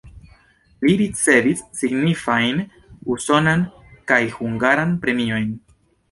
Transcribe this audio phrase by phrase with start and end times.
[0.85, 2.63] Li ricevis signifajn
[3.15, 3.65] usonan
[4.13, 5.47] kaj hungaran premiojn.